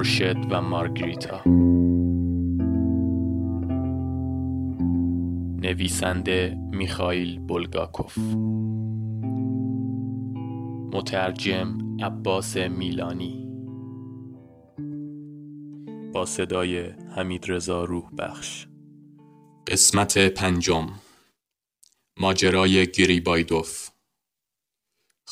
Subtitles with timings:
[0.00, 1.42] خورشید و مارگریتا.
[5.60, 8.18] نویسنده میخائیل بولگاکوف.
[10.92, 13.48] مترجم عباس میلانی.
[16.12, 18.66] با صدای حمید رضا روح بخش
[19.66, 20.86] قسمت پنجم.
[22.20, 23.88] ماجرای گریبایدوف.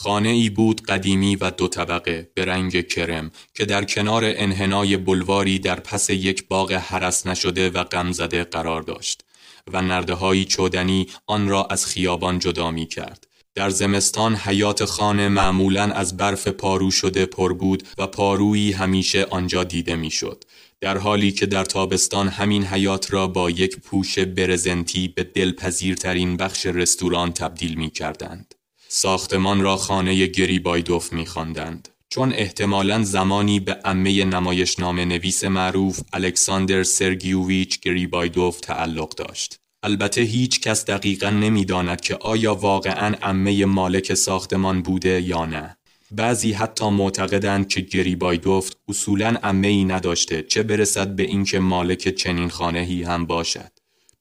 [0.01, 5.59] خانه ای بود قدیمی و دو طبقه به رنگ کرم که در کنار انحنای بلواری
[5.59, 9.25] در پس یک باغ حرس نشده و غمزده قرار داشت
[9.73, 13.27] و نرده چودنی آن را از خیابان جدا می کرد.
[13.55, 19.65] در زمستان حیات خانه معمولا از برف پارو شده پر بود و پارویی همیشه آنجا
[19.65, 20.45] دیده می‌شد.
[20.81, 26.67] در حالی که در تابستان همین حیات را با یک پوش برزنتی به دلپذیرترین بخش
[26.67, 28.55] رستوران تبدیل می کردند.
[28.91, 31.89] ساختمان را خانه گریبایدوف می خواندند.
[32.09, 39.61] چون احتمالا زمانی به امه نمایشنامه نویس معروف الکساندر سرگیوویچ گریبایدوف تعلق داشت.
[39.83, 45.77] البته هیچ کس دقیقا نمی‌داند که آیا واقعا امه مالک ساختمان بوده یا نه.
[46.11, 52.49] بعضی حتی معتقدند که گریبایدوف اصولا امه ای نداشته چه برسد به اینکه مالک چنین
[52.49, 53.78] خانهی هم باشد.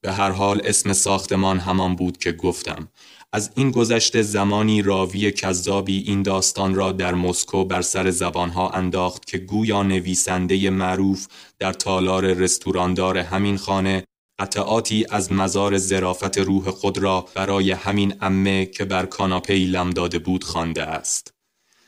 [0.07, 2.87] به هر حال اسم ساختمان همان بود که گفتم
[3.33, 9.25] از این گذشته زمانی راوی کذابی این داستان را در مسکو بر سر زبانها انداخت
[9.25, 11.27] که گویا نویسنده معروف
[11.59, 14.03] در تالار رستوراندار همین خانه
[14.39, 20.19] قطعاتی از مزار زرافت روح خود را برای همین امه که بر کاناپه لم داده
[20.19, 21.33] بود خوانده است.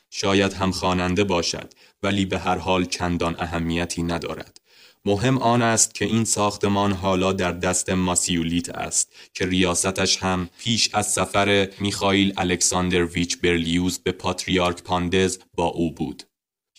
[0.10, 1.74] شاید هم خواننده باشد
[2.04, 4.59] ولی به هر حال چندان اهمیتی ندارد.
[5.06, 10.90] مهم آن است که این ساختمان حالا در دست ماسیولیت است که ریاستش هم پیش
[10.94, 16.24] از سفر میخائیل الکساندرویچ برلیوز به پاتریارک پاندز با او بود.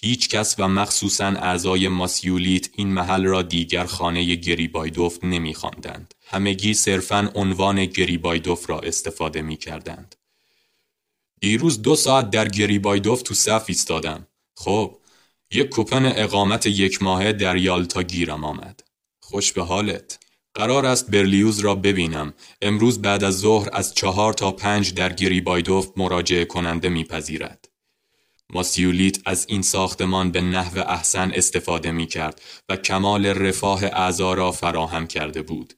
[0.03, 6.15] هیچ کس و مخصوصا اعضای ماسیولیت این محل را دیگر خانه گریبایدوف نمیخواندند.
[6.27, 10.15] همگی صرفا عنوان گریبایدوف را استفاده می کردند.
[11.41, 14.27] دیروز دو ساعت در گریبایدوف تو صف ایستادم.
[14.57, 15.00] خب
[15.53, 18.81] یک کوپن اقامت یک ماهه در یالتا گیرم آمد.
[19.21, 20.19] خوش به حالت.
[20.55, 22.35] قرار است برلیوز را ببینم.
[22.63, 27.69] امروز بعد از ظهر از چهار تا پنج در گریبایدوف مراجعه کننده میپذیرد.
[28.51, 34.53] ماسیولیت از این ساختمان به نحو احسن استفاده می کرد و کمال رفاه اعضا را
[34.53, 35.75] فراهم کرده بود.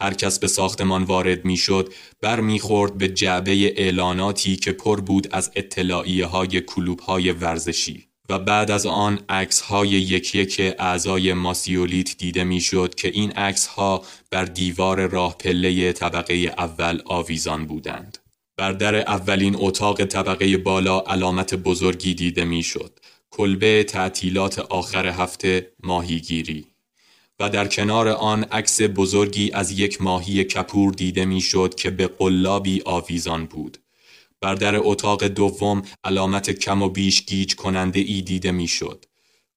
[0.00, 5.00] هر کس به ساختمان وارد می شد بر می خورد به جعبه اعلاناتی که پر
[5.00, 8.09] بود از اطلاعیه های کلوب های ورزشی.
[8.30, 13.66] و بعد از آن عکس های یک یک اعضای ماسیولیت دیده می‌شد که این عکس
[13.66, 18.18] ها بر دیوار راه پله طبقه اول آویزان بودند.
[18.56, 22.98] بر در اولین اتاق طبقه بالا علامت بزرگی دیده می‌شد.
[23.30, 26.66] کلبه تعطیلات آخر هفته ماهیگیری
[27.40, 32.82] و در کنار آن عکس بزرگی از یک ماهی کپور دیده می‌شد که به قلابی
[32.84, 33.78] آویزان بود.
[34.40, 39.04] بر در اتاق دوم علامت کم و بیش گیج کننده ای دیده می‌شد.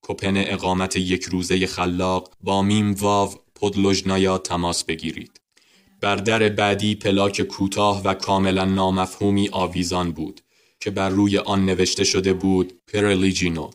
[0.01, 5.41] کپن اقامت یک روزه خلاق با میم واو پدلوژنایا تماس بگیرید.
[6.01, 10.41] بر در بعدی پلاک کوتاه و کاملا نامفهومی آویزان بود
[10.79, 13.69] که بر روی آن نوشته شده بود پرلیجینو.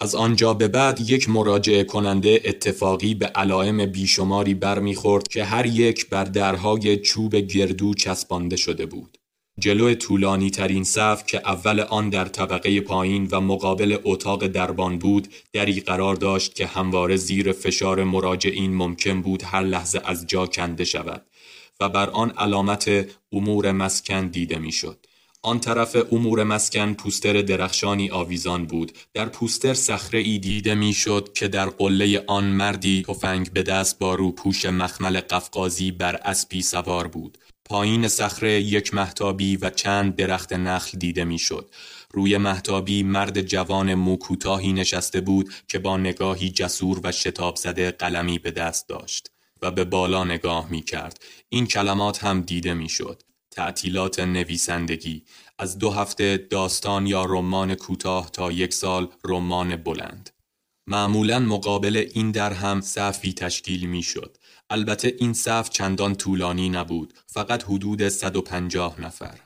[0.00, 6.08] از آنجا به بعد یک مراجعه کننده اتفاقی به علائم بیشماری برمیخورد که هر یک
[6.08, 9.18] بر درهای چوب گردو چسبانده شده بود.
[9.58, 15.28] جلو طولانی ترین صف که اول آن در طبقه پایین و مقابل اتاق دربان بود
[15.52, 20.84] دری قرار داشت که همواره زیر فشار مراجعین ممکن بود هر لحظه از جا کنده
[20.84, 21.26] شود
[21.80, 25.06] و بر آن علامت امور مسکن دیده می‌شد.
[25.42, 31.48] آن طرف امور مسکن پوستر درخشانی آویزان بود در پوستر صخره ای دیده می‌شد که
[31.48, 37.38] در قله آن مردی تفنگ به دست با روپوش مخمل قفقازی بر اسبی سوار بود
[37.72, 41.70] پایین صخره یک محتابی و چند درخت نخل دیده می‌شد.
[42.10, 48.38] روی محتابی مرد جوان موکوتاهی نشسته بود که با نگاهی جسور و شتاب زده قلمی
[48.38, 49.30] به دست داشت
[49.62, 51.24] و به بالا نگاه می کرد.
[51.48, 53.22] این کلمات هم دیده می شد.
[53.50, 55.24] تعطیلات نویسندگی
[55.58, 60.30] از دو هفته داستان یا رمان کوتاه تا یک سال رمان بلند.
[60.86, 64.36] معمولا مقابل این در هم صفی تشکیل می شد.
[64.72, 69.40] البته این صف چندان طولانی نبود فقط حدود 150 نفر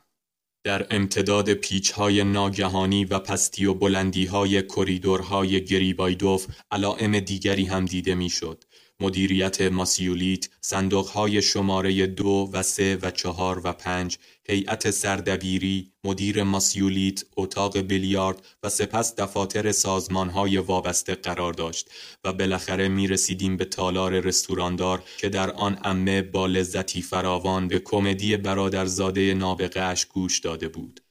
[0.65, 8.65] در امتداد پیچهای ناگهانی و پستی و بلندیهای کریدورهای گریبایدوف علائم دیگری هم دیده می‌شد.
[9.01, 17.25] مدیریت ماسیولیت، صندوقهای شماره دو و سه و چهار و پنج، هیئت سردبیری، مدیر ماسیولیت،
[17.37, 21.91] اتاق بیلیارد و سپس دفاتر سازمانهای وابسته قرار داشت
[22.25, 27.79] و بالاخره می رسیدیم به تالار رستوراندار که در آن امه با لذتی فراوان به
[27.79, 31.06] کمدی برادرزاده نابغهش گوش داده بود.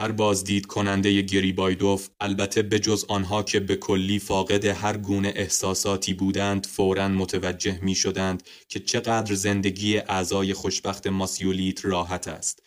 [0.00, 6.14] هر بازدید کننده گریبایدوف البته به جز آنها که به کلی فاقد هر گونه احساساتی
[6.14, 12.62] بودند فورا متوجه می شدند که چقدر زندگی اعضای خوشبخت ماسیولیت راحت است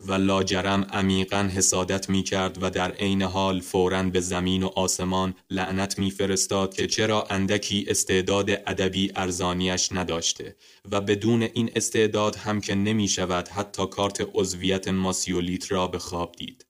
[0.00, 5.34] و لاجرم عمیقا حسادت می کرد و در عین حال فورا به زمین و آسمان
[5.50, 10.56] لعنت می فرستاد که چرا اندکی استعداد ادبی ارزانیش نداشته
[10.90, 16.32] و بدون این استعداد هم که نمی شود حتی کارت عضویت ماسیولیت را به خواب
[16.32, 16.65] دید.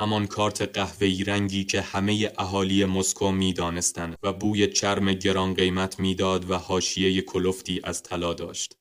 [0.00, 6.50] همان کارت قهوه‌ای رنگی که همه اهالی مسکو می‌دانستند و بوی چرم گران قیمت می‌داد
[6.50, 8.76] و حاشیه کلفتی از طلا داشت.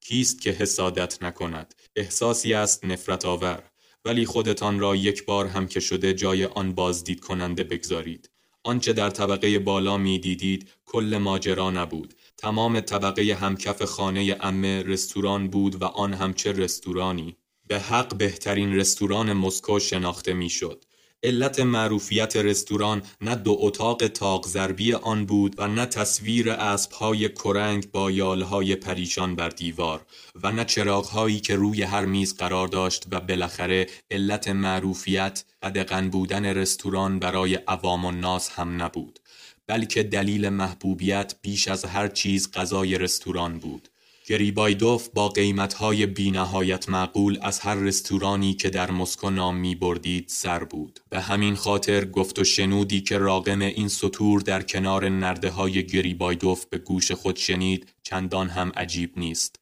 [0.00, 3.62] کیست که حسادت نکند؟ احساسی است نفرت آور.
[4.04, 8.30] ولی خودتان را یک بار هم که شده جای آن بازدید کننده بگذارید.
[8.64, 12.14] آنچه در طبقه بالا می دیدید کل ماجرا نبود.
[12.36, 17.36] تمام طبقه همکف خانه امه رستوران بود و آن هم چه رستورانی.
[17.68, 20.84] به حق بهترین رستوران مسکو شناخته می‌شد.
[21.22, 27.90] علت معروفیت رستوران نه دو اتاق تاق ضربی آن بود و نه تصویر اسبهای کرنگ
[27.90, 30.06] با یالهای پریشان بر دیوار
[30.42, 36.44] و نه چراغهایی که روی هر میز قرار داشت و بالاخره علت معروفیت قدغن بودن
[36.44, 39.18] رستوران برای عوام و ناس هم نبود
[39.66, 43.88] بلکه دلیل محبوبیت بیش از هر چیز غذای رستوران بود
[44.28, 50.64] گریبایدوف با قیمتهای بینهایت معقول از هر رستورانی که در مسکو نام می بردید سر
[50.64, 51.00] بود.
[51.10, 56.66] به همین خاطر گفت و شنودی که راقم این سطور در کنار نرده های گریبایدوف
[56.66, 59.60] به گوش خود شنید چندان هم عجیب نیست.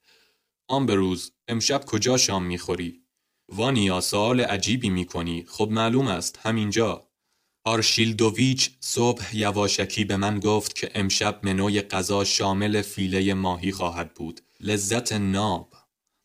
[0.68, 3.00] آمبروز امشب کجا شام می‌خوری؟
[3.52, 7.08] وانیا سوال عجیبی می‌کنی خب معلوم است همینجا
[7.66, 14.40] آرشیلدوویچ صبح یواشکی به من گفت که امشب منوی غذا شامل فیله ماهی خواهد بود
[14.66, 15.74] لذت ناب.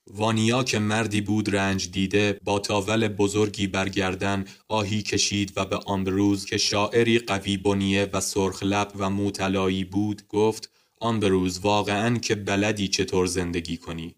[0.07, 6.45] وانیا که مردی بود رنج دیده با تاول بزرگی برگردن آهی کشید و به آمبروز
[6.45, 10.71] که شاعری قوی بنیه و سرخ لب و موتلایی بود گفت
[11.01, 14.15] آمبروز واقعا که بلدی چطور زندگی کنی؟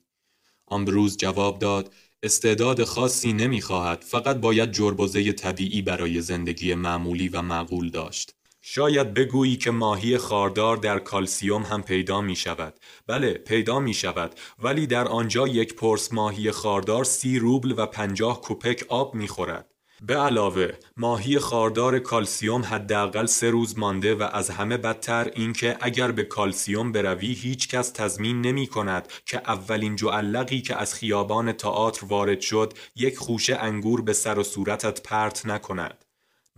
[0.67, 7.89] آمبروز جواب داد استعداد خاصی نمی‌خواهد فقط باید جربزه طبیعی برای زندگی معمولی و معقول
[7.89, 8.35] داشت.
[8.61, 12.73] شاید بگویی که ماهی خاردار در کالسیوم هم پیدا می شود.
[13.07, 18.41] بله پیدا می شود ولی در آنجا یک پرس ماهی خاردار سی روبل و پنجاه
[18.41, 19.71] کوپک آب می خورد.
[20.03, 26.11] به علاوه ماهی خاردار کالسیوم حداقل سه روز مانده و از همه بدتر اینکه اگر
[26.11, 32.05] به کالسیوم بروی هیچ کس تضمین نمی کند که اولین جعلقی که از خیابان تئاتر
[32.05, 36.00] وارد شد یک خوشه انگور به سر و صورتت پرت نکند.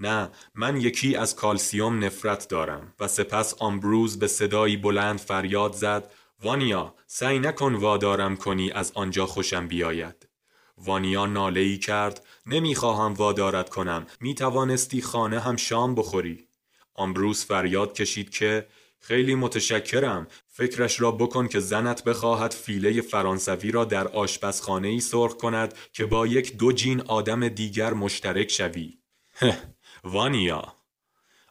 [0.06, 6.12] نه من یکی از کالسیوم نفرت دارم و سپس آمبروز به صدایی بلند فریاد زد
[6.44, 10.28] وانیا سعی نکن وادارم کنی از آنجا خوشم بیاید.
[10.78, 16.48] وانیا ناله ای کرد نمی‌خواهم وادارت کنم می توانستی خانه هم شام بخوری.
[16.96, 18.68] آمبروز فریاد کشید که
[19.00, 25.34] خیلی متشکرم فکرش را بکن که زنت بخواهد فیله فرانسوی را در آشپزخانه ای سرخ
[25.34, 28.98] کند که با یک دو جین آدم دیگر مشترک شوی.
[30.04, 30.76] وانیا.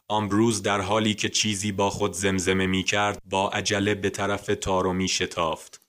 [0.07, 4.93] آمبروز در حالی که چیزی با خود زمزمه می کرد با عجله به طرف تارو
[4.93, 5.81] می شتافت.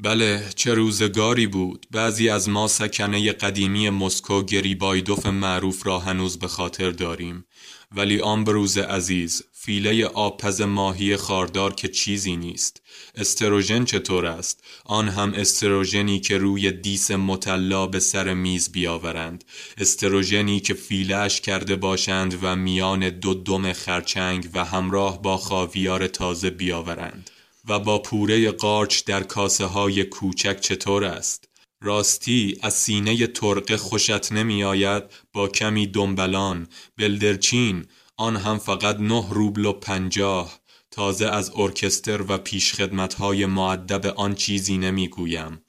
[0.00, 1.86] بله چه روزگاری بود.
[1.90, 7.44] بعضی از ما سکنه قدیمی مسکو گریبایدوف معروف را هنوز به خاطر داریم.
[7.92, 12.82] ولی آمبروز عزیز فیله آبپز ماهی خاردار که چیزی نیست.
[13.14, 19.44] استروژن چطور است؟ آن هم استروژنی که روی دیس مطلا به سر میز بیاورند.
[19.78, 26.50] استروژنی که فیلهش کرده باشند و میان دو دم خرچنگ و همراه با خاویار تازه
[26.50, 27.30] بیاورند.
[27.68, 31.48] و با پوره قارچ در کاسه های کوچک چطور است؟
[31.80, 35.02] راستی از سینه ترقه خوشت نمی آید
[35.32, 36.68] با کمی دنبلان.
[36.96, 37.84] بلدرچین
[38.16, 44.78] آن هم فقط نه روبل و پنجاه تازه از ارکستر و پیشخدمتهای معدب آن چیزی
[44.78, 45.60] نمی‌گویم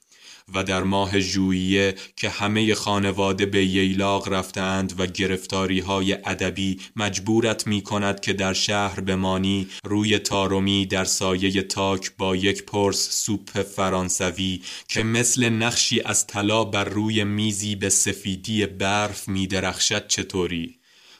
[0.54, 7.66] و در ماه ژوئیه که همه خانواده به ییلاق رفتند و گرفتاری های ادبی مجبورت
[7.66, 13.62] می کند که در شهر بمانی روی تارومی در سایه تاک با یک پرس سوپ
[13.62, 20.78] فرانسوی که مثل نقشی از طلا بر روی میزی به سفیدی برف می درخشد چطوری؟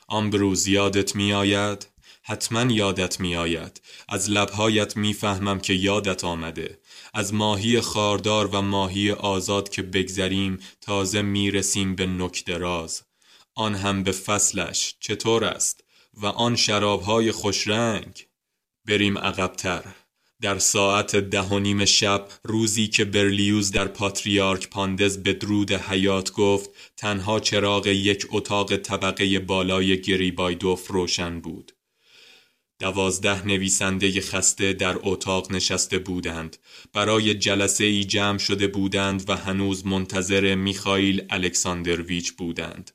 [0.09, 1.87] آمبروز یادت می آید؟
[2.23, 6.79] حتما یادت می آید از لبهایت می فهمم که یادت آمده.
[7.15, 13.03] از ماهی خاردار و ماهی آزاد که بگذریم تازه می رسیم به نکدراز
[13.55, 15.85] آن هم به فصلش چطور است؟
[16.15, 18.27] و آن شرابهای خوشرنگ؟
[18.85, 19.85] بریم عقبتر.
[20.43, 26.33] در ساعت ده و نیم شب روزی که برلیوز در پاتریارک پاندز به درود حیات
[26.33, 31.73] گفت تنها چراغ یک اتاق طبقه بالای گریبایدوف روشن بود.
[32.78, 36.57] دوازده نویسنده خسته در اتاق نشسته بودند.
[36.93, 42.90] برای جلسه ای جمع شده بودند و هنوز منتظر میخائیل الکساندرویچ بودند.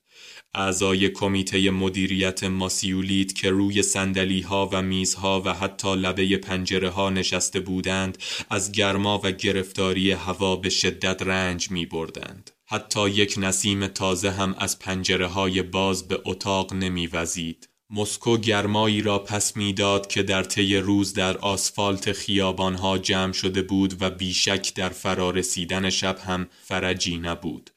[0.54, 7.10] اعضای کمیته مدیریت ماسیولیت که روی سندلی ها و میزها و حتی لبه پنجره ها
[7.10, 8.18] نشسته بودند
[8.50, 12.52] از گرما و گرفتاری هوا به شدت رنج می بردند.
[12.66, 17.70] حتی یک نسیم تازه هم از پنجره های باز به اتاق نمی وزید.
[17.90, 24.02] مسکو گرمایی را پس می‌داد که در طی روز در آسفالت خیابانها جمع شده بود
[24.02, 27.70] و بیشک در فرارسیدن شب هم فرجی نبود.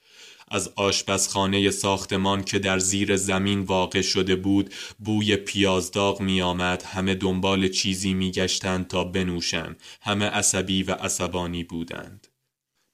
[0.55, 7.15] از آشپزخانه ساختمان که در زیر زمین واقع شده بود بوی پیازداغ می آمد همه
[7.15, 12.27] دنبال چیزی می گشتند تا بنوشند همه عصبی و عصبانی بودند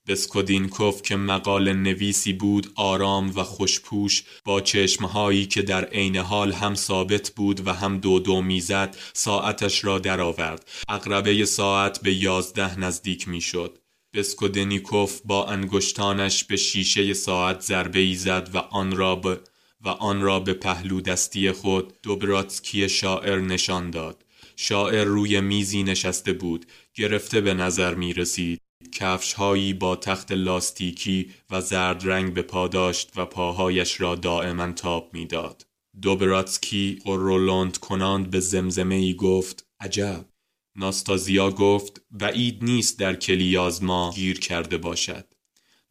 [0.07, 6.75] بسکودینکوف که مقال نویسی بود آرام و خوشپوش با چشمهایی که در عین حال هم
[6.75, 10.67] ثابت بود و هم دو دو می‌زد ساعتش را درآورد.
[10.89, 13.80] اقربه ساعت به یازده نزدیک می‌شد.
[14.13, 19.39] بسکودنیکوف با انگشتانش به شیشه ساعت ضربه ای زد و آن را به
[19.81, 24.25] و آن را به پهلو دستی خود دوبراتسکی شاعر نشان داد.
[24.55, 26.65] شاعر روی میزی نشسته بود.
[26.95, 28.61] گرفته به نظر می رسید.
[28.91, 34.71] کفش هایی با تخت لاستیکی و زرد رنگ به پا داشت و پاهایش را دائما
[34.71, 35.63] تاب می‌داد.
[36.01, 40.25] دوبراتسکی قرولند کناند به زمزمه ای گفت عجب
[40.75, 45.25] ناستازیا گفت بعید نیست در کلیازما گیر کرده باشد.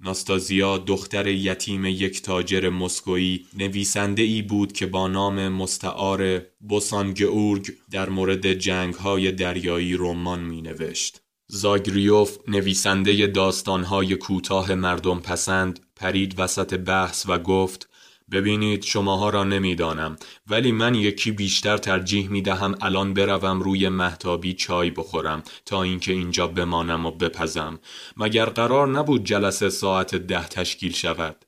[0.00, 8.08] ناستازیا دختر یتیم یک تاجر مسکویی نویسنده ای بود که با نام مستعار بوسانگورگ در
[8.08, 11.20] مورد جنگ های دریایی رمان می نوشت.
[11.46, 17.89] زاگریوف نویسنده داستانهای کوتاه مردم پسند پرید وسط بحث و گفت
[18.32, 20.16] ببینید شماها را نمی‌دانم
[20.50, 26.12] ولی من یکی بیشتر ترجیح می دهم الان بروم روی محتابی چای بخورم تا اینکه
[26.12, 27.78] اینجا بمانم و بپزم.
[28.16, 31.44] مگر قرار نبود جلسه ساعت ده تشکیل شود؟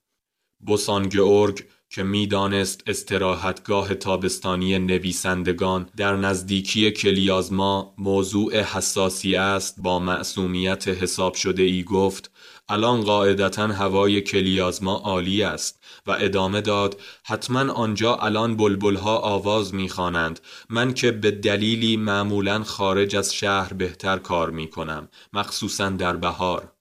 [0.61, 10.89] بوسان ارگ که می‌دانست استراحتگاه تابستانی نویسندگان در نزدیکی کلیازما موضوع حساسی است با معصومیت
[10.89, 12.31] حساب شده ای گفت
[12.73, 20.41] الان قاعدتا هوای کلیازما عالی است و ادامه داد حتما آنجا الان بلبلها آواز می‌خوانند.
[20.71, 26.73] من که به دلیلی معمولا خارج از شهر بهتر کار می‌کنم مخصوصا در بهار.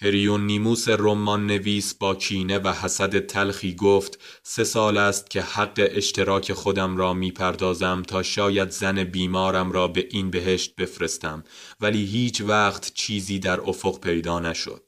[0.00, 5.88] هریون نیموس رمان نویس با کینه و حسد تلخی گفت سه سال است که حق
[5.90, 11.44] اشتراک خودم را می‌پردازم تا شاید زن بیمارم را به این بهشت بفرستم.
[11.80, 14.85] ولی هیچ وقت چیزی در افق پیدا نشد.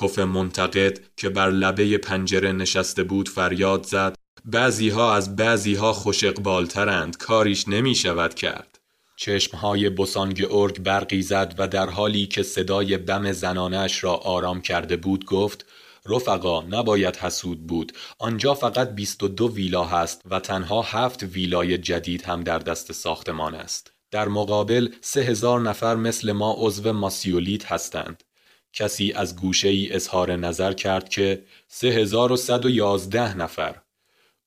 [0.00, 4.14] کف منتقد که بر لبه پنجره نشسته بود فریاد زد
[4.44, 8.78] بعضی ها از بعضی ها خوش اقبالترند کاریش نمی شود کرد.
[9.16, 14.96] چشمهای بسانگ ارگ برقی زد و در حالی که صدای بم زنانش را آرام کرده
[14.96, 15.66] بود گفت
[16.06, 17.92] رفقا نباید حسود بود.
[18.18, 23.92] آنجا فقط 22 ویلا هست و تنها هفت ویلای جدید هم در دست ساختمان است.
[24.10, 28.22] در مقابل سه هزار نفر مثل ما عضو ماسیولیت هستند.
[28.72, 33.76] کسی از گوشه ای اظهار نظر کرد که 3111 نفر.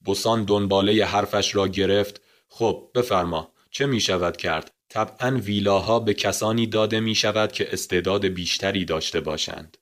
[0.06, 2.22] بوسان دنباله حرفش را گرفت.
[2.48, 8.25] خب بفرما چه می شود کرد؟ طبعا ویلاها به کسانی داده می شود که استعداد
[8.25, 9.77] بیشتری داشته باشند.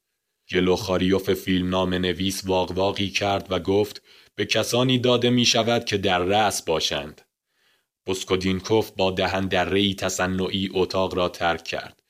[0.51, 4.01] گلوخاریوف فیلم نام نویس واقواقی کرد و گفت
[4.35, 7.21] به کسانی داده می شود که در رأس باشند.
[8.05, 12.00] بسکودینکوف با دهن در ری تصنعی اتاق را ترک کرد.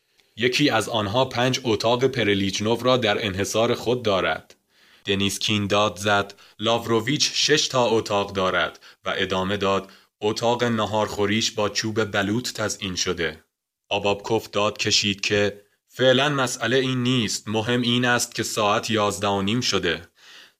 [0.41, 4.55] یکی از آنها پنج اتاق پرلیچنوف را در انحصار خود دارد.
[5.05, 9.89] دنیسکین داد زد لاوروویچ شش تا اتاق دارد و ادامه داد
[10.21, 13.43] اتاق نهارخوریش با چوب بلوط تزئین شده.
[13.89, 19.41] آبابکوف داد کشید که فعلا مسئله این نیست مهم این است که ساعت یازده و
[19.41, 20.10] نیم شده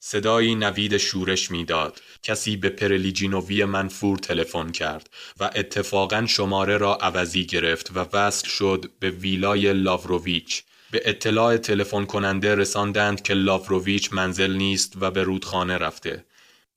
[0.04, 2.02] صدایی نوید شورش می‌داد.
[2.24, 8.86] کسی به پرلیجینووی منفور تلفن کرد و اتفاقا شماره را عوضی گرفت و وصل شد
[9.00, 10.64] به ویلای لاوروویچ.
[10.92, 16.26] به اطلاع تلفن کننده رساندند که لاوروویچ منزل نیست و به رودخانه رفته.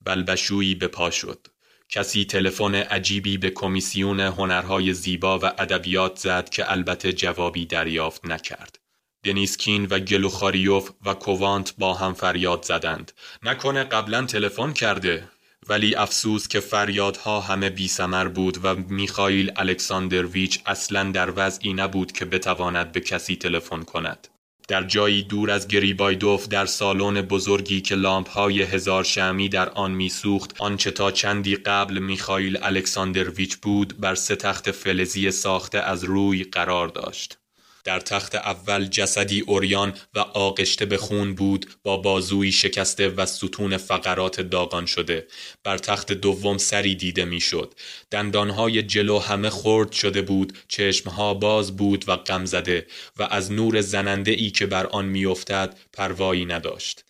[0.05, 1.47] بلبشویی به پا شد.
[1.89, 8.84] کسی تلفن عجیبی به کمیسیون هنرهای زیبا و ادبیات زد که البته جوابی دریافت نکرد.
[9.25, 13.13] دنیسکین و گلوخاریوف و کووانت با هم فریاد زدند.
[13.43, 15.29] نکنه قبلا تلفن کرده.
[15.69, 22.13] ولی افسوس که فریادها همه بی سمر بود و میخائیل الکساندرویچ اصلا در وضعی نبود
[22.13, 24.29] که بتواند به کسی تلفن کند.
[24.69, 29.91] در جایی دور از گریبایدوف در سالن بزرگی که لامپ های هزار شمی در آن
[29.91, 36.45] میسوخت آنچه تا چندی قبل میخائیل الکساندرویچ بود بر سه تخت فلزی ساخته از روی
[36.45, 37.39] قرار داشت.
[37.85, 43.77] در تخت اول جسدی اوریان و آغشته به خون بود با بازوی شکسته و ستون
[43.77, 45.27] فقرات داغان شده.
[45.65, 47.75] بر تخت دوم سری دیده می‌شد.
[48.11, 52.87] دندانهای جلو همه خرد شده بود چشمها باز بود و غم زده
[53.17, 57.05] و از نور زننده ای که بر آن میافتد پروایی نداشت.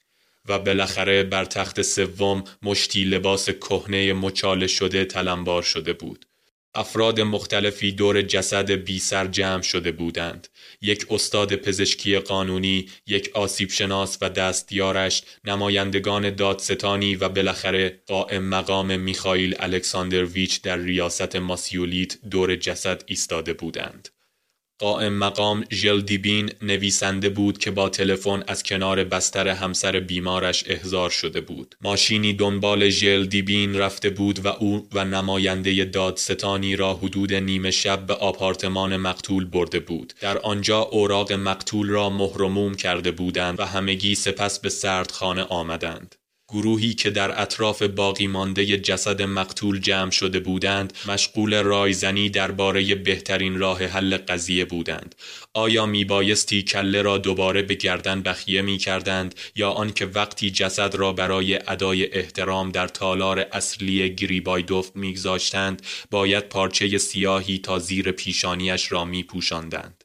[0.48, 6.26] و بالاخره بر تخت سوم مشتی لباس کهنه مچاله شده تلمبار شده بود.
[6.74, 10.48] افراد مختلفی دور جسد بی سر جمع شده بودند.
[10.84, 19.00] یک استاد پزشکی قانونی، یک آسیب شناس و دستیارش، نمایندگان دادستانی و بالاخره قائم مقام
[19.00, 24.13] میخائیل الکساندرویچ در ریاست ماسیولیت دور جسد ایستاده بودند.
[24.78, 31.40] قائم مقام ژلدیبین نویسنده بود که با تلفن از کنار بستر همسر بیمارش احضار شده
[31.40, 31.74] بود.
[31.80, 38.14] ماشینی دنبال ژلدیبین رفته بود و او و نماینده دادستانی را حدود نیمه شب به
[38.14, 40.12] آپارتمان مقتول برده بود.
[40.20, 46.14] در آنجا اوراق مقتول را مهرموم کرده بودند و همگی سپس به سردخانه آمدند.
[46.54, 53.58] گروهی که در اطراف باقی مانده جسد مقتول جمع شده بودند مشغول رایزنی درباره بهترین
[53.58, 55.14] راه حل قضیه بودند.
[55.54, 60.94] آیا می بایستی کله را دوباره به گردن بخیه می کردند یا آنکه وقتی جسد
[60.94, 68.92] را برای ادای احترام در تالار اصلی گریبایدوف میگذاشتند باید پارچه سیاهی تا زیر پیشانیش
[68.92, 70.03] را می پوشاندند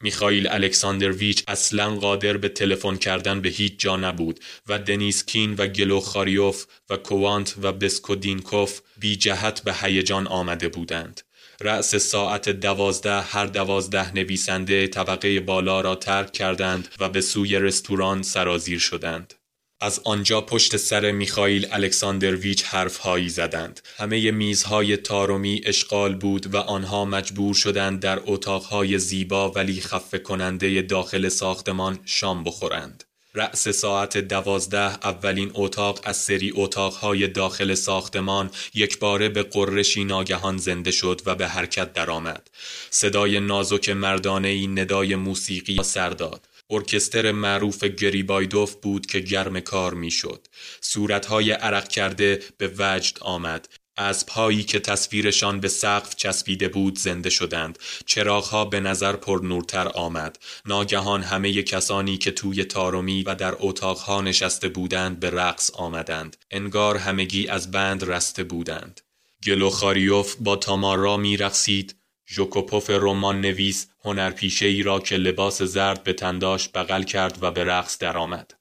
[0.00, 6.66] میخائیل الکساندرویچ اصلا قادر به تلفن کردن به هیچ جا نبود و دنیسکین و گلوخاریوف
[6.90, 11.20] و کوانت و بسکودینکوف بی جهت به هیجان آمده بودند.
[11.60, 18.22] رأس ساعت دوازده هر دوازده نویسنده طبقه بالا را ترک کردند و به سوی رستوران
[18.22, 19.34] سرازیر شدند.
[19.80, 23.80] از آنجا پشت سر میخائیل الکساندرویچ حرفهایی زدند.
[23.96, 30.82] همه میزهای تارومی اشغال بود و آنها مجبور شدند در اتاقهای زیبا ولی خفه کننده
[30.82, 33.04] داخل ساختمان شام بخورند.
[33.34, 40.56] رأس ساعت دوازده اولین اتاق از سری اتاقهای داخل ساختمان یک باره به قرشی ناگهان
[40.56, 42.50] زنده شد و به حرکت درآمد.
[42.90, 46.48] صدای نازک مردانه ای ندای موسیقی سر داد.
[46.70, 50.46] ارکستر معروف گریبایدوف بود که گرم کار می‌شد.
[50.80, 53.68] صورتهای عرق کرده به وجد آمد.
[53.96, 57.78] از پایی که تصویرشان به سقف چسبیده بود زنده شدند.
[58.06, 60.38] چراغها به نظر پر نورتر آمد.
[60.66, 66.36] ناگهان همه کسانی که توی تارومی و در اتاقها نشسته بودند به رقص آمدند.
[66.50, 69.00] انگار همگی از بند رسته بودند.
[69.44, 71.94] گلوخاریوف با تامارا می رقصید
[72.28, 77.64] ژوکوپوف رمان نویس هنرپیشه ای را که لباس زرد به تنداش بغل کرد و به
[77.64, 78.54] رقص درآمد.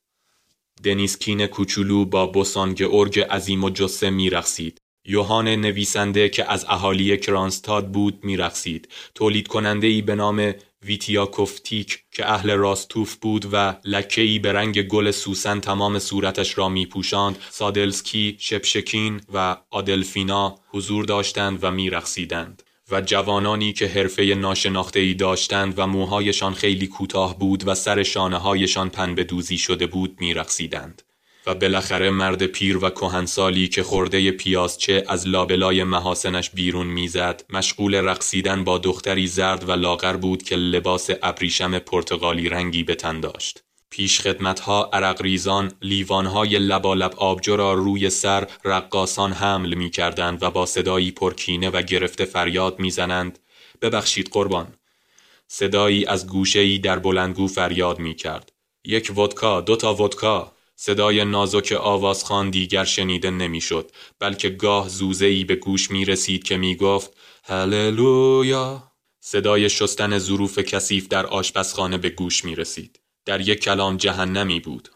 [0.84, 4.82] دنیسکین کوچولو با بوسانگ ارگ عظیم و جسه میرقصید.
[5.06, 8.88] یوهان نویسنده که از اهالی کرانستاد بود میرقصید.
[9.15, 10.54] تولید کننده ای به نام
[10.86, 17.38] ویتیاکوفتیک که اهل راستوف بود و لکه‌ای به رنگ گل سوسن تمام صورتش را میپوشاند
[17.49, 22.63] سادلسکی، شپشکین و آدلفینا حضور داشتند و میرقصیدند.
[22.91, 28.38] و جوانانی که حرفه ناشناخته ای داشتند و موهایشان خیلی کوتاه بود و سر شانه
[28.38, 31.02] هایشان پنبه دوزی شده بود میرقصیدند.
[31.48, 37.95] و بالاخره مرد پیر و کهنسالی که خورده پیازچه از لابلای محاسنش بیرون می‌زد مشغول
[37.95, 43.64] رقصیدن با دختری زرد و لاغر بود که لباس ابریشم پرتغالی رنگی به تن داشت.
[43.95, 51.12] پیشخدمتها عرقریزان لیوانهای لبالب آبجو را روی سر رقاسان حمل می کردند و با صدایی
[51.12, 53.39] پرکینه و گرفته فریاد می‌زنند
[53.81, 54.73] ببخشید قربان.
[55.47, 58.51] صدایی از گوشه‌ای در بلندگو فریاد می کرد
[58.86, 60.51] یک ودکا دو تا ودکا.
[60.75, 66.75] صدای نازک آوازخان دیگر شنیده نمی‌شد بلکه گاه زوزه‌ای به گوش می رسید که می
[66.75, 67.12] گفت
[67.43, 68.91] هللویا.
[69.19, 74.89] صدای شستن ظروف کثیف در آشپزخانه به گوش می رسید در یک کلام جهنمی بود.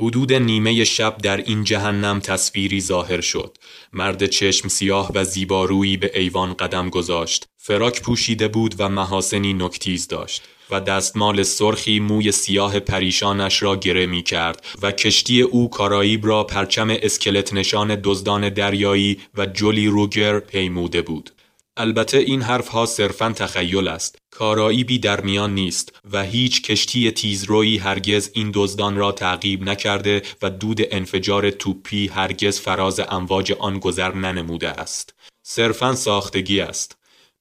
[0.00, 3.58] حدود نیمه شب در این جهنم تصویری ظاهر شد.
[3.92, 7.48] مرد چشم سیاه و زیبارویی به ایوان قدم گذاشت.
[7.56, 14.06] فراک پوشیده بود و محاسنی نکتیز داشت و دستمال سرخی موی سیاه پریشانش را گره
[14.06, 20.40] می کرد و کشتی او کارائیب را پرچم اسکلت نشان دزدان دریایی و جولی روگر
[20.40, 21.30] پیموده بود.
[21.78, 24.18] البته این حرف ها صرفا تخیل است.
[24.30, 30.50] کارائیبی در میان نیست و هیچ کشتی تیزرویی هرگز این دزدان را تعقیب نکرده و
[30.50, 35.14] دود انفجار توپی هرگز فراز امواج آن گذر ننموده است.
[35.42, 36.96] صرفا ساختگی است.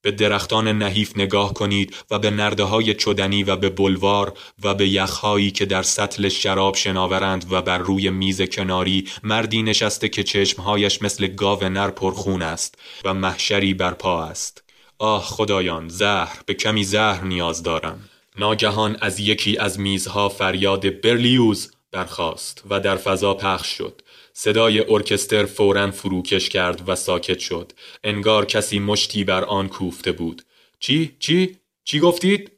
[0.06, 4.88] به درختان نحیف نگاه کنید و به نرده های چدنی و به بلوار و به
[4.88, 11.02] یخهایی که در سطل شراب شناورند و بر روی میز کناری مردی نشسته که چشمهایش
[11.02, 14.64] مثل گاو نر پرخون است و محشری برپا است.
[14.98, 18.10] آه خدایان زهر به کمی زهر نیاز دارم.
[18.38, 24.02] ناگهان از یکی از میزها فریاد برلیوز برخاست و در فضا پخش شد.
[24.38, 27.72] صدای ارکستر فورا فروکش کرد و ساکت شد.
[28.04, 30.42] انگار کسی مشتی بر آن کوفته بود.
[30.80, 32.52] چی؟ چی؟ چی گفتید؟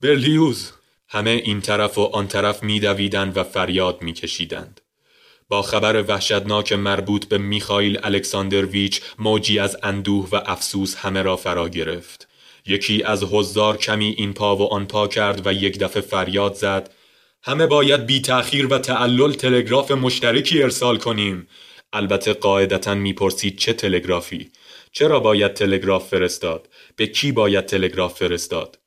[0.00, 0.72] برلیوز.
[1.08, 4.80] همه این طرف و آن طرف میدویدند و فریاد میکشیدند.
[5.48, 11.68] با خبر وحشتناک مربوط به میخائیل الکساندرویچ موجی از اندوه و افسوس همه را فرا
[11.68, 12.28] گرفت.
[12.66, 16.94] یکی از حضار کمی این پا و آن پا کرد و یک دفعه فریاد زد
[17.44, 21.48] همه باید بی تأخیر و تعلل تلگراف مشترکی ارسال کنیم
[21.92, 24.50] البته قاعدتا می‌پرسید چه تلگرافی
[24.92, 28.78] چرا باید تلگراف فرستاد به کی باید تلگراف فرستاد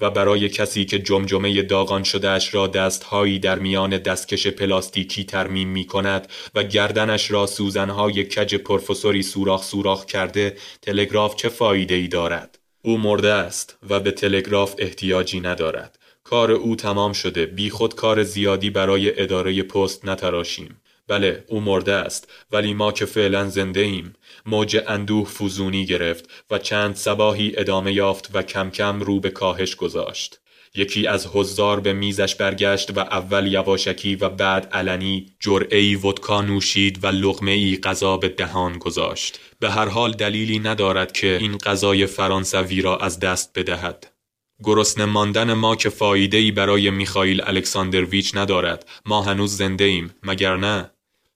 [0.00, 5.86] و برای کسی که جمجمه داغان شدهش را دستهایی در میان دستکش پلاستیکی ترمیم می
[5.86, 12.58] کند و گردنش را سوزنهای کج پروفسوری سوراخ سوراخ کرده تلگراف چه فایده ای دارد؟
[12.82, 15.98] او مرده است و به تلگراف احتیاجی ندارد.
[16.24, 17.46] کار او تمام شده.
[17.46, 20.80] بی خود کار زیادی برای اداره پست نتراشیم.
[21.08, 24.14] بله او مرده است ولی ما که فعلا زنده ایم.
[24.46, 29.76] موج اندوه فوزونی گرفت و چند سباهی ادامه یافت و کم کم رو به کاهش
[29.76, 30.40] گذاشت.
[30.74, 37.04] یکی از حضار به میزش برگشت و اول یواشکی و بعد علنی جرعی ودکا نوشید
[37.04, 39.40] و لغمه ای غذا به دهان گذاشت.
[39.60, 44.13] به هر حال دلیلی ندارد که این غذای فرانسوی را از دست بدهد.
[44.62, 48.88] گرسنه ماندن ما که ای برای میخائیل الکساندرویچ ندارد.
[49.06, 50.14] ما هنوز زنده ایم.
[50.22, 50.90] مگر نه؟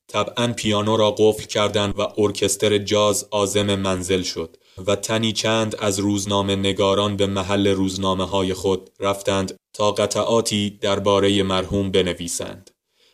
[0.09, 5.99] طبعا پیانو را قفل کردند و ارکستر جاز آزم منزل شد و تنی چند از
[5.99, 12.71] روزنامه نگاران به محل روزنامه های خود رفتند تا قطعاتی درباره مرحوم بنویسند.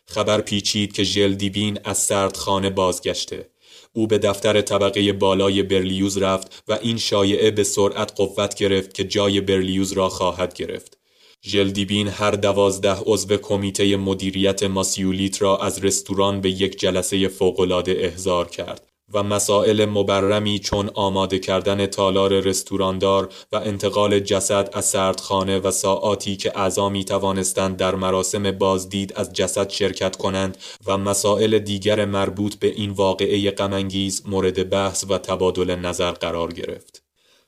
[0.07, 3.51] خبر پیچید که ژلدیبین از سردخانه بازگشته.
[3.97, 9.05] او به دفتر طبقه بالای برلیوز رفت و این شایعه به سرعت قوت گرفت که
[9.05, 10.99] جای برلیوز را خواهد گرفت.
[11.47, 18.49] ژلدیبین هر دوازده عضو کمیته مدیریت ماسیولیت را از رستوران به یک جلسه فوقالعاده احضار
[18.49, 25.71] کرد و مسائل مبرمی چون آماده کردن تالار رستوراندار و انتقال جسد از سردخانه و
[25.71, 32.05] ساعاتی که اعضا می توانستند در مراسم بازدید از جسد شرکت کنند و مسائل دیگر
[32.05, 37.05] مربوط به این واقعه غمانگیز مورد بحث و تبادل نظر قرار گرفت.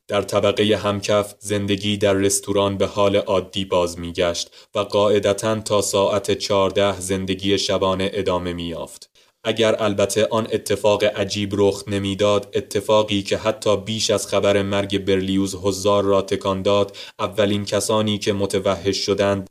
[0.09, 6.39] در طبقه همکف زندگی در رستوران به حال عادی باز میگشت و قاعدتا تا ساعت
[6.39, 9.16] چهارده زندگی شبانه ادامه میافت.
[9.49, 15.55] اگر البته آن اتفاق عجیب رخ نمی‌داد اتفاقی که حتی بیش از خبر مرگ برلیوز
[15.65, 19.49] هزار را تکان داد اولین کسانی که متوحش شدند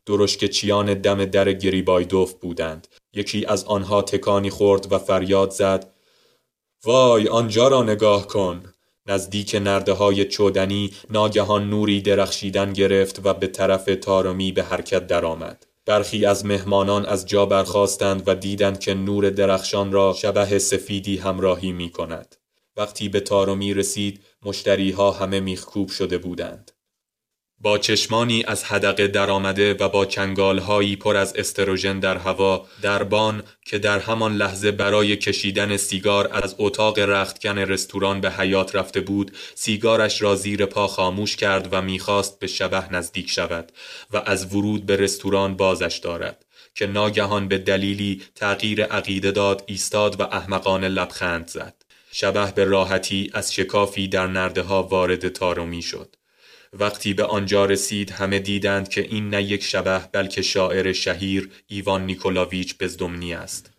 [0.52, 5.94] چیان دم در گریبایدوف بودند یکی از آنها تکانی خورد و فریاد زد
[6.86, 8.64] وای آنجا را نگاه کن
[9.08, 15.66] نزدیک نرده های چودنی ناگهان نوری درخشیدن گرفت و به طرف تارمی به حرکت درآمد.
[15.86, 21.72] برخی از مهمانان از جا برخواستند و دیدند که نور درخشان را شبه سفیدی همراهی
[21.72, 22.36] می کند.
[22.78, 26.72] وقتی به تارومی رسید مشتریها همه میخکوب شده بودند.
[27.62, 33.80] با چشمانی از حدقه درآمده و با چنگالهایی پر از استروژن در هوا دربان که
[33.80, 40.22] در همان لحظه برای کشیدن سیگار از اتاق رختکن رستوران به حیات رفته بود سیگارش
[40.22, 43.72] را زیر پا خاموش کرد و می‌خواست به شبه نزدیک شود
[44.14, 50.20] و از ورود به رستوران بازش دارد که ناگهان به دلیلی تغییر عقیده داد ایستاد
[50.20, 51.74] و احمقانه لبخند زد.
[52.12, 56.15] شبه به راحتی از شکافی در نرده ها وارد تارومی شد
[56.80, 62.06] وقتی به آنجا رسید همه دیدند که این نه یک شبه بلکه شاعر شهیر ایوان
[62.06, 63.72] نیکولاویچ بزدمنی است.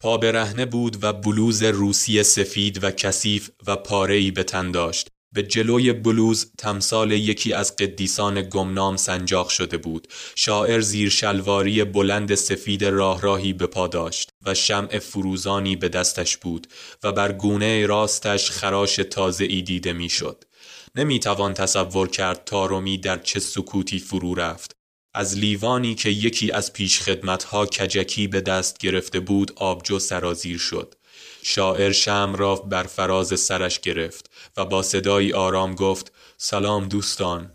[0.00, 5.08] پا برهنه بود و بلوز روسی سفید و کثیف و پاره‌ای به تن داشت.
[5.34, 10.08] به جلوی بلوز تمثال یکی از قدیسان گمنام سنجاق شده بود.
[10.34, 16.36] شاعر زیر شلواری بلند سفید راه راهی به پا داشت و شمع فروزانی به دستش
[16.36, 16.66] بود
[17.02, 20.44] و بر گونه راستش خراش تازه ای دیده می‌شد.
[20.94, 24.76] نمی‌توان تصور کرد تارومی در چه سکوتی فرو رفت.
[25.14, 30.94] از لیوانی که یکی از پیشخدمتها کجکی به دست گرفته بود آبجو سرازیر شد.
[31.42, 37.52] شاعر شم را بر فراز سرش گرفت و با صدایی آرام گفت سلام دوستان.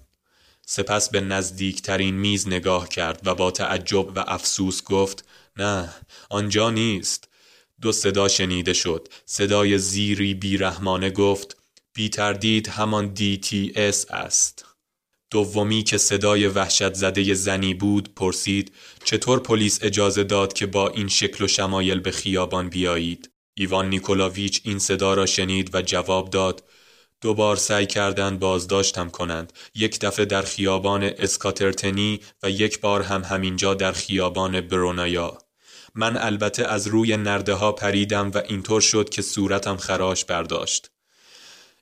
[0.66, 5.26] سپس به نزدیکترین میز نگاه کرد و با تعجب و افسوس گفت
[5.58, 5.94] نه
[6.30, 7.30] آنجا نیست.
[7.82, 9.08] دو صدا شنیده شد.
[9.26, 11.58] صدای زیری بیرحمانه گفت
[11.98, 13.14] بی تردید همان
[13.76, 14.66] اس است.
[15.32, 18.72] دومی که صدای وحشت زده زنی بود پرسید
[19.04, 24.62] چطور پلیس اجازه داد که با این شکل و شمایل به خیابان بیایید؟ ایوان نیکولاویچ
[24.64, 26.64] این صدا را شنید و جواب داد
[27.22, 29.54] دو بار سعی کردند بازداشتم کنند.
[29.76, 35.38] یک دفعه در خیابان اسکاترتنی و یک بار هم همینجا در خیابان برونایا.
[35.96, 40.90] من البته از روی نرده ها پریدم و اینطور شد که صورتم خراش برداشت.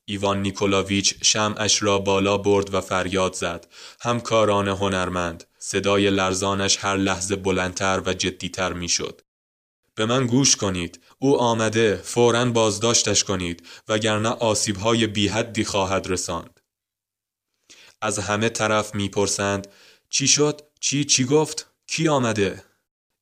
[0.05, 3.67] ایوان نیکولاویچ شمعش را بالا برد و فریاد زد.
[4.01, 5.43] همکاران هنرمند.
[5.57, 9.21] صدای لرزانش هر لحظه بلندتر و جدیتر می‌شد.
[9.95, 10.99] به من گوش کنید.
[11.19, 11.95] او آمده.
[11.95, 13.67] فورا بازداشتش کنید.
[13.87, 16.59] وگرنه آسیبهای بیحدی خواهد رساند.
[18.01, 19.67] از همه طرف می‌پرسند
[20.09, 22.63] چی شد؟ چی؟ چی گفت؟ کی آمده؟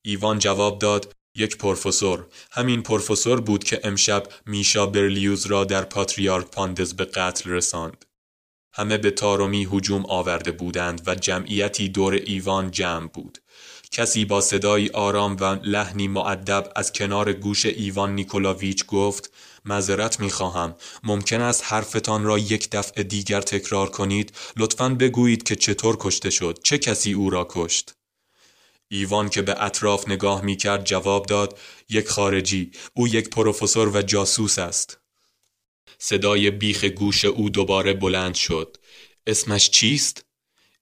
[0.01, 2.27] ایوان جواب داد یک پروفسور.
[2.51, 8.05] همین پروفسور بود که امشب میشا برلیوز را در پاتریارک پاندز به قتل رساند.
[8.73, 13.37] همه به تارومی هجوم آورده بودند و جمعیتی دور ایوان جمع بود.
[13.91, 19.31] کسی با صدایی آرام و لحنی معدب از کنار گوش ایوان نیکولاویچ گفت
[19.65, 20.75] معذرت می‌خواهم.
[21.03, 26.59] ممکن است حرفتان را یک دفعه دیگر تکرار کنید؟ لطفا بگویید که چطور کشته شد.
[26.63, 27.93] چه کسی او را کشت؟
[28.93, 34.01] ایوان که به اطراف نگاه می کرد جواب داد یک خارجی او یک پروفسور و
[34.01, 34.99] جاسوس است.
[35.97, 38.77] صدای بیخ گوش او دوباره بلند شد.
[39.27, 40.25] اسمش چیست؟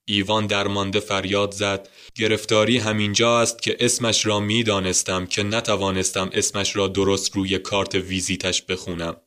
[0.05, 1.89] ایوان درمانده فریاد زد.
[2.15, 7.95] گرفتاری همینجا است که اسمش را می دانستم که نتوانستم اسمش را درست روی کارت
[7.95, 9.17] ویزیتش بخونم.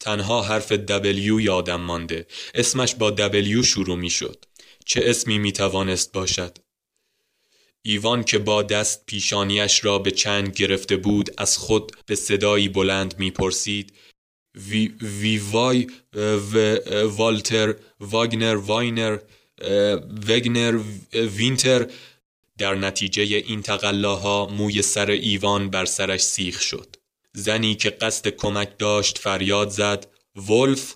[0.00, 2.26] تنها حرف W یادم مانده.
[2.54, 4.44] اسمش با W شروع می شد
[4.86, 6.58] چه اسمی می توانست باشد؟
[7.82, 13.14] ایوان که با دست پیشانیش را به چنگ گرفته بود از خود به صدایی بلند
[13.18, 13.92] می‌پرسید
[14.54, 15.86] وی, وی وای
[16.52, 19.18] و والتر واگنر واینر
[20.28, 20.80] وگنر
[21.12, 21.90] وینتر؟
[22.58, 26.96] در نتیجه این تقلاها موی سر ایوان بر سرش سیخ شد.
[27.32, 30.06] زنی که قصد کمک داشت فریاد زد
[30.48, 30.94] ولف؟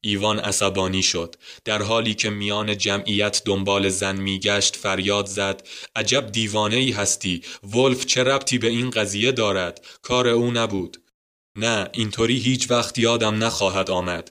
[0.00, 1.34] ایوان عصبانی شد.
[1.64, 7.42] در حالی که میان جمعیت دنبال زن میگشت فریاد زد عجب دیوانه ای هستی
[7.74, 11.02] ولف چه ربطی به این قضیه دارد؟ کار او نبود.
[11.56, 14.30] نه اینطوری هیچ وقت یادم نخواهد آمد.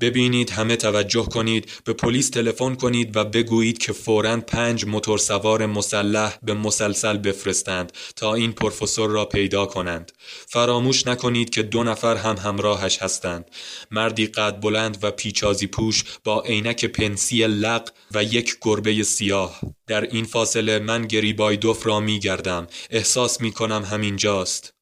[0.00, 6.38] ببینید همه توجه کنید به پلیس تلفن کنید و بگویید که فوراً پنج موتورسوار مسلح
[6.42, 10.12] به مسلسل بفرستند تا این پروفسور را پیدا کنند.
[10.48, 13.50] فراموش نکنید که دو نفر هم همراهش هستند.
[13.90, 19.60] مردی قد بلند و پیچازی پوش با عینک پنسی لق و یک گربه سیاه.
[19.86, 24.75] در این فاصله من گریبایدوف را می گردم احساس می کنم همینجاست.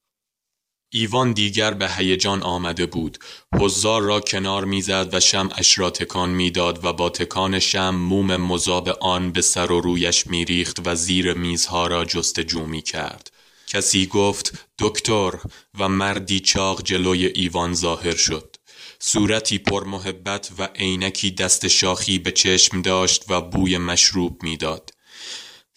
[0.97, 3.17] ایوان دیگر به هیجان آمده بود.
[3.53, 8.89] حضار را کنار می‌زد و شمعش را تکان می‌داد و با تکان شم موم مذاب
[8.89, 13.31] آن به سر و رویش میریخت و زیر میزها را جستجو می کرد
[13.67, 15.31] کسی گفت دکتر
[15.79, 18.55] و مردی چاق جلوی ایوان ظاهر شد.
[18.99, 24.91] صورتی پر محبت و عینکی دست شاخی به چشم داشت و بوی مشروب می‌داد.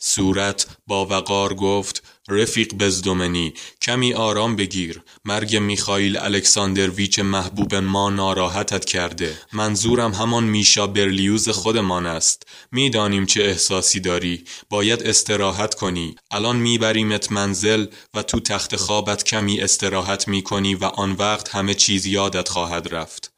[0.01, 5.03] صورت با وقار گفت رفیق بزدومنی کمی آرام بگیر.
[5.25, 9.39] مرگ میخائیل الکساندرویچ محبوب ما ناراحتت کرده.
[9.53, 12.43] منظورم همان میشا برلیوز خودمان است.
[12.73, 14.45] می‌دانیم چه احساسی داری.
[14.71, 16.17] باید استراحت کنی.
[16.31, 22.07] الان میبریمت منزل و تو تخت خوابت کمی استراحت می‌کنی و آن وقت همه چیز
[22.07, 23.38] یادت خواهد رفت.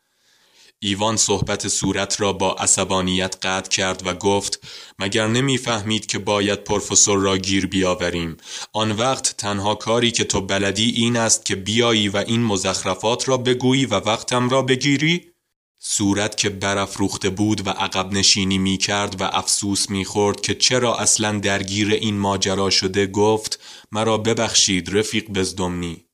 [0.83, 4.67] ایوان صحبت صورت را با عصبانیت قطع کرد و گفت
[4.99, 8.37] مگر نمی‌فهمید که باید پروفسور را گیر بیاوریم؟
[8.73, 13.37] آن وقت تنها کاری که تو بلدی این است که بیایی و این مزخرفات را
[13.37, 15.31] بگویی و وقتم را بگیری؟
[15.79, 20.97] صورت که برافروخته بود و عقب نشینی می کرد و افسوس می خورد که چرا
[20.97, 23.61] اصلا درگیر این ماجرا شده گفت
[23.93, 26.10] مرا ببخشید رفیق بزدمنی.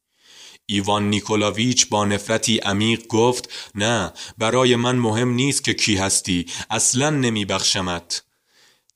[0.66, 7.10] ایوان نیکولاویچ با نفرتی عمیق گفت نه برای من مهم نیست که کی هستی اصلا
[7.10, 8.22] نمی بخشمت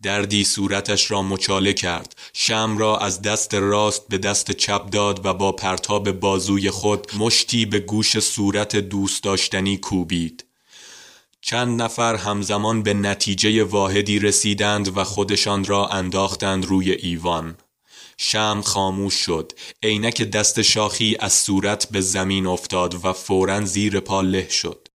[0.03, 2.17] دردی صورتش را مچاله کرد.
[2.33, 7.67] شم را از دست راست به دست چپ داد و با پرتاب بازوی خود مشتی
[7.67, 10.45] به گوش صورت دوست داشتنی کوبید.
[11.41, 17.57] چند نفر همزمان به نتیجه واحدی رسیدند و خودشان را انداختند روی ایوان.
[18.23, 19.53] شم خاموش شد.
[19.83, 24.89] عینک دست شاخی از صورت به زمین افتاد و فورا زیر پا له شد.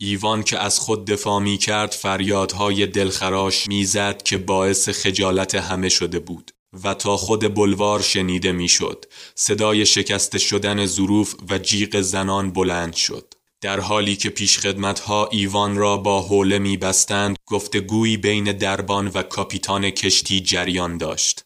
[0.00, 6.18] ایوان که از خود دفاع می کرد فریادهای دلخراش می‌زد که باعث خجالت همه شده
[6.18, 6.50] بود
[6.84, 13.34] و تا خود بلوار شنیده می‌شد صدای شکست شدن ظروف و جیغ زنان بلند شد.
[13.60, 19.90] در حالی که پیشخدمتها ایوان را با حوله می بستند گفتگویی بین دربان و کاپیتان
[19.90, 21.44] کشتی جریان داشت.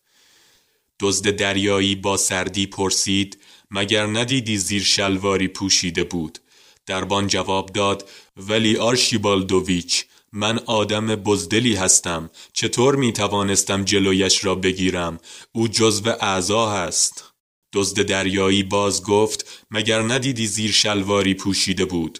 [1.01, 3.39] دزد دریایی با سردی پرسید
[3.71, 6.39] مگر ندیدی زیر شلواری پوشیده بود؟
[6.87, 15.19] دربان جواب داد ولی آرشیبالدوویچ من آدم بزدلی هستم چطور می توانستم جلویش را بگیرم؟
[15.53, 17.25] او جزو اعضا هست.
[17.73, 22.19] دزد دریایی باز گفت مگر ندیدی زیر شلواری پوشیده بود؟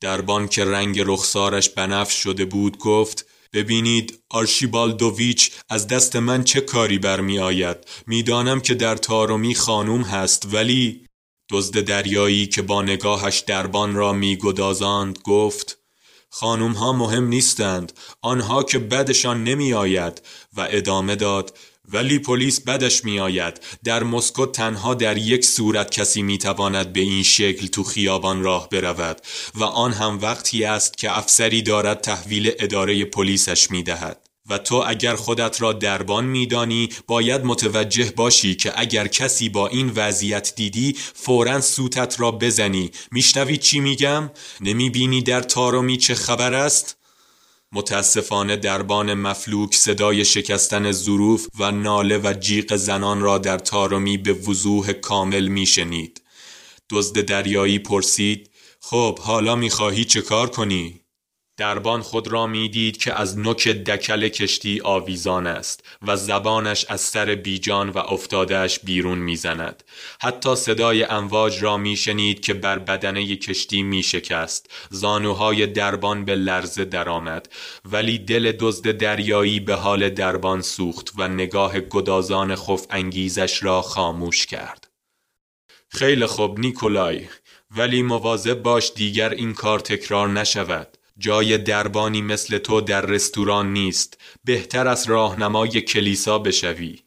[0.00, 6.98] دربان که رنگ رخسارش بنفش شده بود گفت ببینید آرشیبالدوویچ از دست من چه کاری
[6.98, 11.06] برمی آید می‌دانم که در تارومی خانوم هست ولی
[11.50, 15.78] دزد دریایی که با نگاهش دربان را میگدازاند گفت
[16.30, 20.22] خانوم ها مهم نیستند آنها که بدشان نمی آید
[20.56, 21.58] و ادامه داد
[21.92, 23.60] ولی پلیس بدش میآید.
[23.84, 29.20] در مسکو تنها در یک صورت کسی می‌تواند به این شکل تو خیابان راه برود
[29.54, 34.28] و آن هم وقتی است که افسری دارد تحویل اداره پلیسش می‌دهد.
[34.50, 39.92] و تو اگر خودت را دربان میدانی باید متوجه باشی که اگر کسی با این
[39.96, 42.90] وضعیت دیدی فورا سوتت را بزنی.
[43.12, 46.97] میشنوی چی میگم؟ نمی‌بینی در تارومی چه خبر است؟
[47.72, 54.32] متاسفانه دربان مفلوک صدای شکستن ظروف و ناله و جیغ زنان را در تارومی به
[54.32, 56.22] وضوح کامل میشنید
[56.90, 58.50] دزد دریایی پرسید
[58.80, 61.00] خب حالا می‌خواهی چه کار کنی؟
[61.58, 67.34] دربان خود را می‌دید که از نوک دکل کشتی آویزان است و زبانش از سر
[67.34, 69.84] بیجان و افتادهش بیرون می‌زند.
[70.20, 74.70] حتی صدای امواج را میشنید که بر بدنه کشتی میشکست.
[74.90, 77.48] زانوهای دربان به لرزه درآمد.
[77.84, 84.46] ولی دل دزد دریایی به حال دربان سوخت و نگاه گدازان خف انگیزش را خاموش
[84.46, 84.88] کرد.
[85.88, 87.26] خیلی خوب نیکولای.
[87.76, 90.97] ولی مواظب باش دیگر این کار تکرار نشود.
[91.18, 94.20] جای دربانی مثل تو در رستوران نیست.
[94.44, 97.02] بهتر از راهنمای کلیسا بشوی.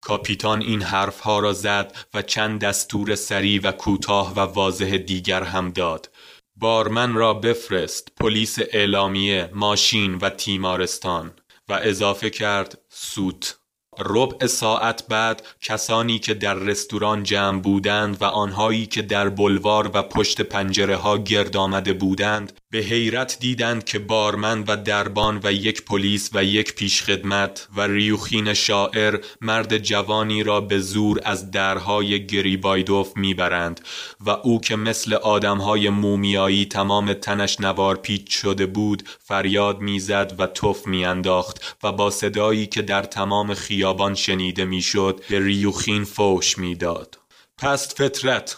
[0.00, 5.70] کاپیتان این حرفها را زد و چند دستور سریع و کوتاه و واضح دیگر هم
[5.70, 6.10] داد.
[6.56, 11.32] بارمن را بفرست پلیس اعلامیه ماشین و تیمارستان
[11.68, 13.58] و اضافه کرد سوت.
[13.98, 20.02] ربع ساعت بعد کسانی که در رستوران جمع بودند و آنهایی که در بلوار و
[20.02, 25.84] پشت پنجره ها گرد آمده بودند به حیرت دیدند که بارمن و دربان و یک
[25.84, 33.16] پلیس و یک پیشخدمت و ریوخین شاعر مرد جوانی را به زور از درهای گریبایدوف
[33.16, 33.80] می‌برند
[34.20, 40.46] و او که مثل آدمهای مومیایی تمام تنش نوار پیچ شده بود فریاد می‌زد و
[40.46, 47.18] تف میانداخت و با صدایی که در تمام خیابان شنیده می‌شد به ریوخین فوش می‌داد.
[47.58, 48.56] پست فطرت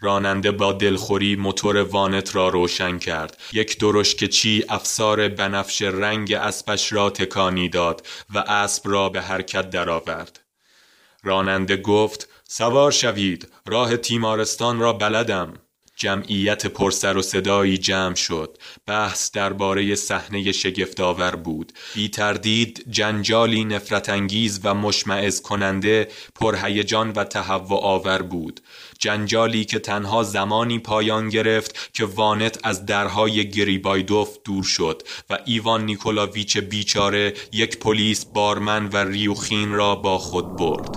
[0.00, 3.40] راننده با دلخوری موتور وانت را روشن کرد.
[3.52, 3.78] یک
[4.28, 10.40] چی افسار بنفش رنگ اسبش را تکانی داد و اسب را به حرکت درآورد.
[11.22, 15.54] راننده گفت سوار شوید راه تیمارستان را بلدم.
[15.96, 18.58] جمعیت پرسر و صدایی جمع شد.
[18.86, 21.72] بحث درباره صحنه شگفتآور بود.
[21.94, 28.60] بی تردید جنجالی نفرت انگیز و مشمعز کننده پرهیجان و تهوع آور بود.
[28.98, 35.84] جنجالی که تنها زمانی پایان گرفت که وانت از درهای گریبایدوف دور شد و ایوان
[35.84, 40.96] نیکولاویچ بیچاره یک پلیس بارمن و ریوخین را با خود برد.